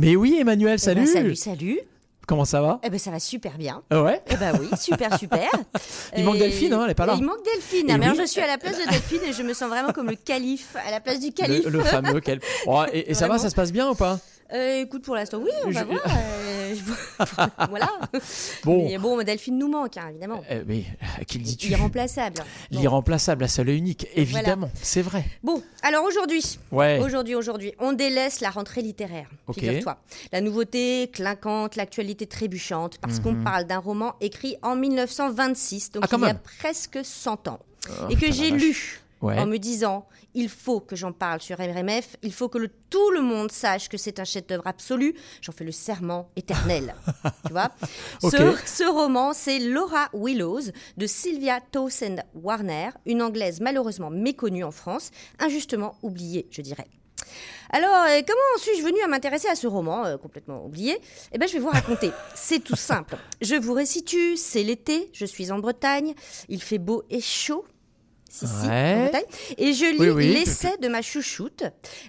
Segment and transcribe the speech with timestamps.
[0.00, 1.06] Mais oui, Emmanuel, Eh ben, salut.
[1.08, 1.80] salut, salut.
[2.28, 2.78] Comment ça va?
[2.84, 3.82] Eh ben, ça va super bien.
[3.90, 4.22] Ouais.
[4.30, 5.48] Eh ben oui, super, super.
[6.16, 7.14] Il manque Delphine, hein, elle est pas là.
[7.18, 7.86] Il manque Delphine.
[7.86, 8.18] Mais alors, oui.
[8.20, 10.76] je suis à la place de Delphine et je me sens vraiment comme le calife,
[10.86, 11.64] à la place du calife.
[11.64, 12.38] Le, le fameux quel.
[12.66, 14.20] Oh, et, et ça va, ça se passe bien ou pas?
[14.52, 16.00] Euh, écoute, pour l'instant, oui, on va voir.
[16.06, 17.88] euh, je- voilà.
[18.64, 18.88] Bon.
[18.88, 20.42] Mais bon, Delphine nous manque, hein, évidemment.
[20.50, 22.42] Eh, mais euh, qui dis-tu Irremplaçable.
[22.70, 22.80] Bon.
[22.80, 25.24] L'irremplaçable, la seule et unique, évidemment, c'est vrai.
[25.42, 26.98] Bon, alors aujourd'hui, Ouais.
[27.00, 29.28] Aujourd'hui, aujourd'hui, on délaisse la rentrée littéraire.
[29.46, 29.56] Ok.
[29.60, 29.98] Figure-toi.
[30.32, 36.08] La nouveauté clinquante, l'actualité trébuchante, parce qu'on parle d'un roman écrit en 1926, donc Mhm.
[36.12, 39.38] Ah, il y a presque 100 ans, Oh, et que j'ai lu Ouais.
[39.38, 43.10] en me disant il faut que j'en parle sur RMF, il faut que le- tout
[43.10, 45.14] le monde sache que c'est un chef-d'œuvre absolu.
[45.42, 46.94] J'en fais le serment éternel.
[47.46, 47.70] tu vois?
[48.22, 54.70] Ce, ce roman, c'est Laura Willows de Sylvia Townsend Warner, une anglaise malheureusement méconnue en
[54.70, 55.10] France,
[55.40, 56.86] injustement oubliée, je dirais.
[57.70, 60.98] Alors, euh, comment suis-je venue à m'intéresser à ce roman, euh, complètement oublié?
[61.32, 62.10] Eh bien, je vais vous raconter.
[62.34, 63.16] C'est tout simple.
[63.42, 66.14] Je vous resitue, c'est l'été, je suis en Bretagne,
[66.48, 67.64] il fait beau et chaud.
[68.28, 69.02] Si, si, Ouais.
[69.04, 69.24] Bretagne.
[69.56, 70.32] Et je lis Oui, oui.
[70.34, 71.64] l'essai de ma chouchoute,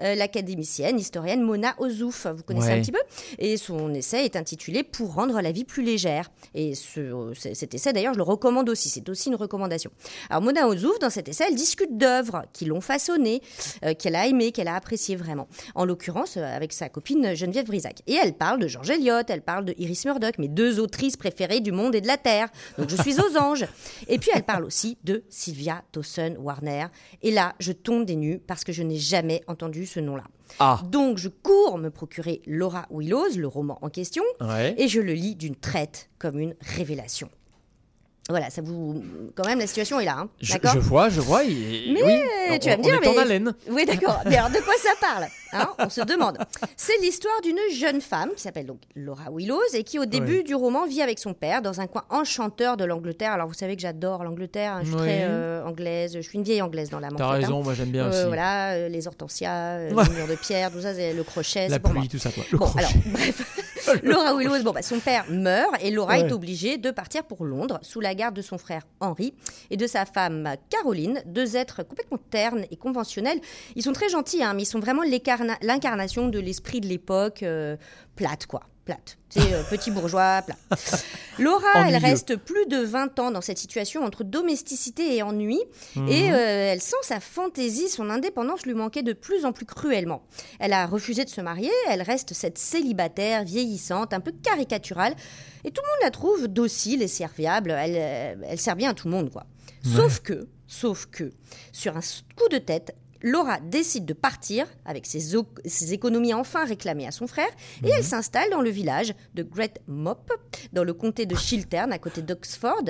[0.00, 2.26] euh, l'académicienne, historienne Mona Ozouf.
[2.26, 2.78] Vous connaissez Ouais.
[2.78, 3.00] un petit peu?
[3.38, 6.30] Et son essai est intitulé Pour rendre la vie plus légère.
[6.54, 8.88] Et ce- c- cet essai, d'ailleurs, je le recommande aussi.
[8.88, 9.90] C'est aussi une recommandation.
[10.30, 13.42] Alors, Mona Ozouf, dans cet essai, elle discute d'œuvres qui l'ont façonnée,
[13.84, 15.48] euh, qu'elle a aimées, qu'elle a appréciées vraiment.
[15.74, 18.02] En l'occurrence, euh, avec sa copine Geneviève Brisac.
[18.06, 21.60] Et elle parle de George Eliot, elle parle de Iris Murdoch, mes deux autrices préférées
[21.60, 22.48] du monde et de la Terre.
[22.78, 23.66] Donc, je suis aux anges.
[24.08, 26.86] Et puis, elle parle aussi de Sylvia Dawson Warner.
[27.22, 30.24] Et là, je tombe des nues parce que je n'ai jamais entendu ce nom-là.
[30.60, 30.80] Ah.
[30.90, 34.74] Donc, je cours me procurer Laura Willows, le roman en question, Ouais.
[34.78, 37.30] et je le lis d'une traite comme une révélation.
[38.30, 39.04] Voilà, ça vous.
[39.34, 41.44] Quand même, la situation est là, hein, Je, vois, je vois.
[41.44, 43.54] il- Mais oui, tu vas me dire, est en mais- haleine.
[43.70, 44.20] Oui, d'accord.
[44.24, 46.38] Mais alors, de quoi ça parle hein On se demande.
[46.74, 50.54] C'est l'histoire d'une jeune femme qui s'appelle donc Laura Willows et qui, au début du
[50.54, 53.32] roman, vit avec son père dans un coin enchanteur de l'Angleterre.
[53.32, 54.72] Alors, vous savez que j'adore l'Angleterre.
[54.72, 55.02] hein, je suis Oui.
[55.02, 56.12] très euh, anglaise.
[56.14, 57.30] Je suis une vieille anglaise dans en T'as hein.
[57.32, 58.26] raison, moi j'aime bien Euh, aussi.
[58.26, 61.78] Voilà, euh, les hortensias, euh, les murs de pierre, tout ça, le crochet, La c'est
[61.80, 62.00] pour moi.
[62.00, 62.42] pluie, tout ça, quoi.
[62.50, 62.78] Le Bon, crochet.
[62.86, 63.63] alors, bref,
[64.02, 66.20] Laura Willows, bon, bah, son père meurt et Laura Ouais.
[66.28, 69.34] est obligée de partir pour Londres sous la garde de son frère Henry
[69.70, 73.40] et de sa femme Caroline, deux êtres complètement ternes et conventionnels.
[73.76, 75.02] Ils sont très gentils, hein, mais ils sont vraiment
[75.62, 77.76] l'incarnation de l'esprit de l'époque, euh,
[78.16, 78.60] plate, quoi.
[78.84, 79.16] Plate.
[79.30, 80.56] C'est euh, petit bourgeois, plat.
[81.38, 85.60] Laura, elle reste plus de 20 ans dans cette situation entre domesticité et ennui.
[85.96, 86.08] Mhm.
[86.08, 90.22] Et euh, elle sent sa fantaisie, son indépendance lui manquer de plus en plus cruellement.
[90.60, 95.14] Elle a refusé de se marier, elle reste cette célibataire vieillissante, un peu caricaturale,
[95.64, 97.70] et tout le monde la trouve docile et serviable.
[97.70, 99.46] Elle, euh, elle sert bien à tout le monde, quoi.
[99.84, 101.30] Sauf que, sauf que,
[101.72, 105.34] sur un coup de tête, Laura décide de partir avec ses,
[105.92, 107.48] économies enfin réclamées à son frère
[107.82, 110.30] et elle s'installe dans le village de Great Mop,
[110.74, 112.84] dans le comté de Chiltern, à côté d'Oxford.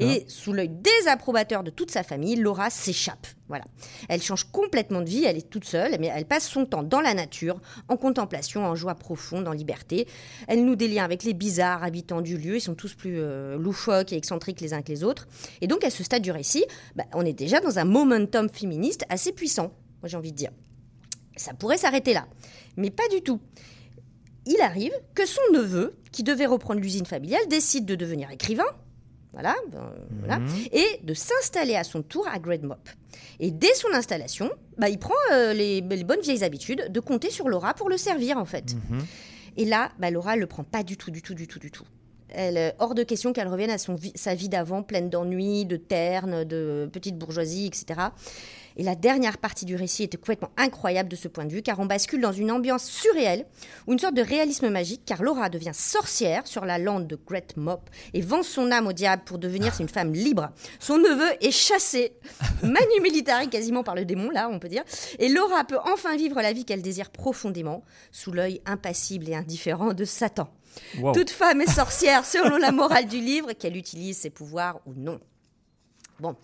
[0.00, 3.28] Et sous l'œil désapprobateur de toute sa famille, Laura s'échappe.
[3.48, 3.64] Voilà.
[4.08, 7.00] Elle change complètement de vie, elle est toute seule, mais elle passe son temps dans
[7.00, 10.08] la nature, en contemplation, en joie profonde, en liberté.
[10.48, 13.56] Elle noue des liens avec les bizarres habitants du lieu, ils sont tous plus euh,
[13.56, 15.28] loufoques et excentriques les uns que les autres.
[15.60, 16.64] Et donc, à ce stade du récit,
[16.96, 20.50] bah, on est déjà dans un momentum féministe assez puissant, moi j'ai envie de dire.
[21.36, 22.26] Ça pourrait s'arrêter là,
[22.76, 23.40] mais pas du tout.
[24.46, 28.64] Il arrive que son neveu, qui devait reprendre l'usine familiale, décide de devenir écrivain,
[29.36, 30.40] voilà, ben, voilà,
[30.72, 32.88] et de s'installer à son tour à Great Mop.
[33.38, 37.28] Et dès son installation, bah, il prend euh, les, les bonnes vieilles habitudes de compter
[37.30, 38.74] sur Laura pour le servir en fait.
[38.74, 39.04] Mhm.
[39.58, 41.84] Et là, bah, Laura le prend pas du tout, du tout, du tout, du tout.
[42.30, 45.76] Elle, euh, hors de question qu'elle revienne à son sa vie d'avant, pleine d'ennuis, de
[45.76, 48.08] ternes, de petite bourgeoisie, etc.
[48.76, 51.80] Et la dernière partie du récit était complètement incroyable de ce point de vue, car
[51.80, 53.46] on bascule dans une ambiance surréelle,
[53.86, 57.56] ou une sorte de réalisme magique, car Laura devient sorcière sur la lande de Great
[57.56, 60.50] Mop et vend son âme au diable pour devenir une femme libre.
[60.78, 62.12] Son neveu est chassé,
[62.62, 64.84] manu militari quasiment par le démon, là, on peut dire.
[65.18, 67.82] Et Laura peut enfin vivre la vie qu'elle désire profondément,
[68.12, 70.48] sous l'œil impassible et indifférent de Satan.
[70.98, 71.12] Wow.
[71.12, 75.20] Toute femme est sorcière selon la morale du livre, qu'elle utilise ses pouvoirs ou non.
[76.18, 76.34] Bon.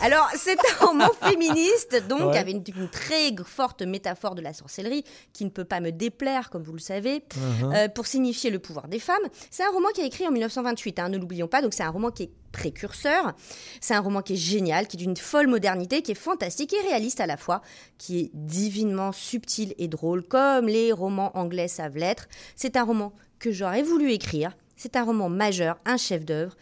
[0.00, 2.38] Alors, c'est un roman féministe, donc, Ouais.
[2.38, 6.50] avec une, une très forte métaphore de la sorcellerie, qui ne peut pas me déplaire,
[6.50, 7.74] comme vous le savez, Uh-huh.
[7.76, 9.22] euh, pour signifier le pouvoir des femmes.
[9.50, 11.90] C'est un roman qui est écrit en 1928, hein, ne l'oublions pas, donc c'est un
[11.90, 13.32] roman qui est précurseur.
[13.80, 16.80] C'est un roman qui est génial, qui est d'une folle modernité, qui est fantastique et
[16.86, 17.62] réaliste à la fois,
[17.98, 22.28] qui est divinement subtil et drôle, comme les romans anglais savent l'être.
[22.54, 24.56] C'est un roman que j'aurais voulu écrire.
[24.76, 26.54] C'est un roman majeur, un chef-d'œuvre.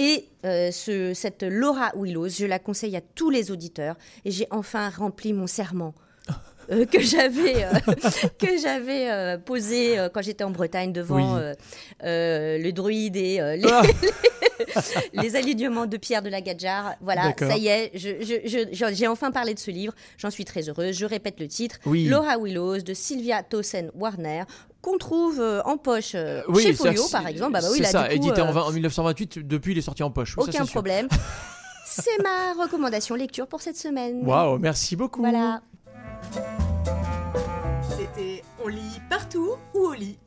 [0.00, 3.96] Et euh, ce- cette Laura Willows, je la conseille à tous les auditeurs.
[4.24, 5.92] Et j'ai enfin rempli mon serment
[6.70, 7.66] euh, que j'avais
[8.38, 11.40] que j'avais posé quand j'étais en Bretagne devant
[12.00, 13.82] le druide et les, ah.
[15.14, 16.94] les alignements de pierre de la Gadjar.
[17.00, 19.94] Voilà, ça y est, j'ai enfin parlé de ce livre.
[20.16, 20.96] J'en suis très heureuse.
[20.96, 21.78] Je répète le titre.
[21.86, 24.44] Laura Willows de Sylvia Tosen Warner
[24.80, 27.52] qu'on trouve euh, en poche euh, chez Folio, par exemple.
[27.52, 30.10] Bah, bah oui, c'est ça, édité en, euh, en, 1928, depuis il est sorti en
[30.10, 30.36] poche.
[30.36, 31.08] aucun problème.
[31.84, 34.20] c'est ma recommandation lecture pour cette semaine.
[34.26, 35.20] Waouh, merci beaucoup.
[35.20, 35.62] Voilà.
[37.96, 40.18] C'était On lit partout ou au lit